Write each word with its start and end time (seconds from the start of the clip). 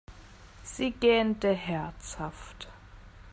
Sie 0.63 0.89
gähnte 0.93 1.53
herzhaft. 1.53 2.67